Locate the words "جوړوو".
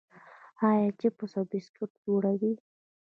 2.03-2.51